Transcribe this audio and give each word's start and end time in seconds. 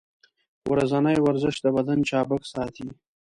ورځنی 0.71 1.17
ورزش 1.21 1.55
د 1.61 1.67
بدن 1.75 1.99
چابک 2.09 2.43
ساتي. 2.53 2.87